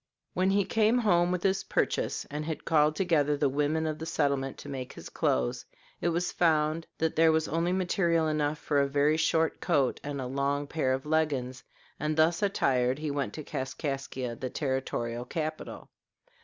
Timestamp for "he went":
12.97-13.31